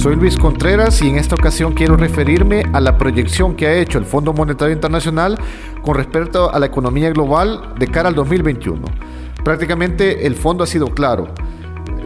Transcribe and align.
Soy 0.00 0.16
Luis 0.16 0.38
Contreras 0.38 1.02
y 1.02 1.10
en 1.10 1.16
esta 1.16 1.34
ocasión 1.34 1.74
quiero 1.74 1.94
referirme 1.94 2.62
a 2.72 2.80
la 2.80 2.96
proyección 2.96 3.54
que 3.54 3.66
ha 3.66 3.74
hecho 3.74 3.98
el 3.98 4.06
Fondo 4.06 4.32
Monetario 4.32 4.72
Internacional 4.72 5.38
con 5.82 5.94
respecto 5.94 6.50
a 6.50 6.58
la 6.58 6.64
economía 6.64 7.10
global 7.10 7.74
de 7.78 7.86
cara 7.86 8.08
al 8.08 8.14
2021. 8.14 8.80
Prácticamente 9.44 10.26
el 10.26 10.36
fondo 10.36 10.64
ha 10.64 10.66
sido 10.66 10.86
claro. 10.86 11.28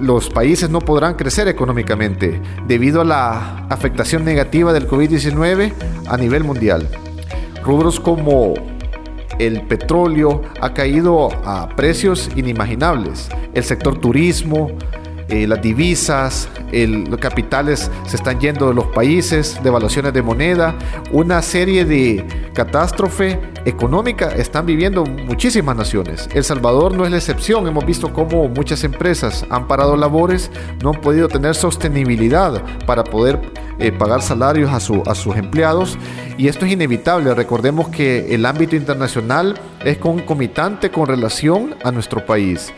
Los 0.00 0.28
países 0.28 0.70
no 0.70 0.80
podrán 0.80 1.14
crecer 1.14 1.46
económicamente 1.46 2.42
debido 2.66 3.00
a 3.00 3.04
la 3.04 3.58
afectación 3.70 4.24
negativa 4.24 4.72
del 4.72 4.88
COVID-19 4.88 5.72
a 6.08 6.16
nivel 6.16 6.42
mundial. 6.42 6.88
Rubros 7.62 8.00
como 8.00 8.54
el 9.38 9.68
petróleo 9.68 10.42
ha 10.60 10.74
caído 10.74 11.28
a 11.44 11.68
precios 11.76 12.28
inimaginables. 12.34 13.28
El 13.54 13.62
sector 13.62 14.00
turismo, 14.00 14.72
eh, 15.34 15.46
las 15.48 15.60
divisas, 15.60 16.48
los 16.72 17.18
capitales 17.18 17.90
se 18.06 18.16
están 18.16 18.38
yendo 18.38 18.68
de 18.68 18.74
los 18.74 18.86
países, 18.86 19.58
devaluaciones 19.62 20.12
de 20.12 20.22
moneda, 20.22 20.76
una 21.10 21.42
serie 21.42 21.84
de 21.84 22.24
catástrofe 22.54 23.40
económica 23.64 24.28
están 24.28 24.66
viviendo 24.66 25.04
muchísimas 25.04 25.76
naciones. 25.76 26.28
El 26.34 26.44
Salvador 26.44 26.94
no 26.94 27.04
es 27.04 27.10
la 27.10 27.16
excepción, 27.16 27.66
hemos 27.66 27.84
visto 27.84 28.12
cómo 28.12 28.48
muchas 28.48 28.84
empresas 28.84 29.44
han 29.50 29.66
parado 29.66 29.96
labores, 29.96 30.50
no 30.82 30.90
han 30.90 31.00
podido 31.00 31.28
tener 31.28 31.54
sostenibilidad 31.54 32.62
para 32.86 33.02
poder 33.02 33.40
eh, 33.78 33.90
pagar 33.90 34.22
salarios 34.22 34.70
a, 34.72 34.78
su, 34.78 35.02
a 35.06 35.14
sus 35.14 35.36
empleados 35.36 35.98
y 36.38 36.48
esto 36.48 36.64
es 36.64 36.72
inevitable. 36.72 37.34
Recordemos 37.34 37.88
que 37.88 38.34
el 38.34 38.46
ámbito 38.46 38.76
internacional 38.76 39.58
es 39.84 39.98
concomitante 39.98 40.90
con 40.90 41.06
relación 41.06 41.74
a 41.82 41.90
nuestro 41.90 42.24
país. 42.24 42.72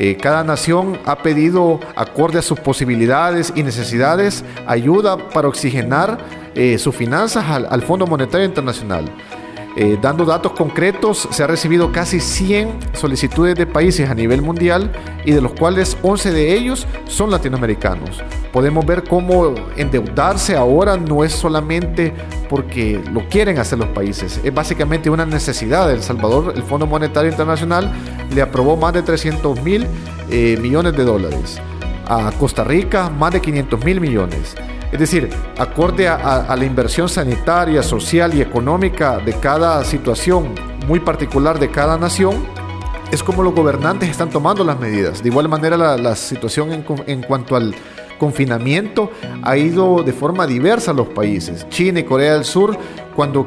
Eh, 0.00 0.16
cada 0.16 0.44
nación 0.44 0.96
ha 1.06 1.16
pedido, 1.16 1.80
acorde 1.96 2.38
a 2.38 2.42
sus 2.42 2.60
posibilidades 2.60 3.52
y 3.56 3.64
necesidades, 3.64 4.44
ayuda 4.64 5.16
para 5.16 5.48
oxigenar 5.48 6.18
eh, 6.54 6.78
sus 6.78 6.94
finanzas 6.94 7.44
al 7.48 7.82
Fondo 7.82 8.06
Monetario 8.06 8.46
Internacional. 8.46 9.10
Eh, 9.80 9.96
dando 10.02 10.24
datos 10.24 10.52
concretos, 10.52 11.28
se 11.30 11.44
ha 11.44 11.46
recibido 11.46 11.92
casi 11.92 12.18
100 12.18 12.94
solicitudes 12.94 13.54
de 13.54 13.64
países 13.64 14.10
a 14.10 14.14
nivel 14.14 14.42
mundial 14.42 14.90
y 15.24 15.30
de 15.30 15.40
los 15.40 15.52
cuales 15.52 15.96
11 16.02 16.32
de 16.32 16.54
ellos 16.54 16.84
son 17.06 17.30
latinoamericanos. 17.30 18.20
Podemos 18.52 18.84
ver 18.84 19.04
cómo 19.04 19.54
endeudarse 19.76 20.56
ahora 20.56 20.96
no 20.96 21.22
es 21.22 21.32
solamente 21.32 22.12
porque 22.48 23.00
lo 23.12 23.28
quieren 23.28 23.60
hacer 23.60 23.78
los 23.78 23.88
países, 23.90 24.40
es 24.42 24.52
básicamente 24.52 25.10
una 25.10 25.24
necesidad. 25.24 25.86
de 25.86 25.94
El 25.94 26.02
Salvador, 26.02 26.54
el 26.56 26.64
Fondo 26.64 26.88
Monetario 26.88 27.30
Internacional, 27.30 27.92
le 28.34 28.42
aprobó 28.42 28.76
más 28.76 28.92
de 28.92 29.02
300 29.02 29.62
mil 29.62 29.86
eh, 30.30 30.58
millones 30.60 30.96
de 30.96 31.04
dólares. 31.04 31.60
A 32.06 32.32
Costa 32.38 32.64
Rica, 32.64 33.10
más 33.10 33.32
de 33.32 33.40
500 33.40 33.84
mil 33.84 34.00
millones. 34.00 34.54
Es 34.92 34.98
decir, 34.98 35.28
acorde 35.58 36.08
a, 36.08 36.54
la 36.56 36.64
inversión 36.64 37.08
sanitaria, 37.08 37.82
social 37.82 38.34
y 38.34 38.40
económica 38.40 39.18
de 39.18 39.34
cada 39.34 39.84
situación 39.84 40.54
muy 40.86 41.00
particular 41.00 41.58
de 41.58 41.70
cada 41.70 41.98
nación, 41.98 42.46
es 43.12 43.22
como 43.22 43.42
los 43.42 43.54
gobernantes 43.54 44.08
están 44.08 44.30
tomando 44.30 44.64
las 44.64 44.78
medidas. 44.80 45.22
De 45.22 45.28
igual 45.28 45.48
manera, 45.48 45.76
la, 45.76 46.16
situación 46.16 46.84
en, 47.06 47.22
cuanto 47.22 47.54
al 47.54 47.74
confinamiento 48.18 49.10
ha 49.42 49.56
ido 49.58 50.02
de 50.02 50.12
forma 50.12 50.46
diversa 50.46 50.92
a 50.92 50.94
los 50.94 51.08
países. 51.08 51.68
China 51.68 52.00
y 52.00 52.04
Corea 52.04 52.34
del 52.34 52.44
Sur, 52.44 52.76
cuando 53.14 53.44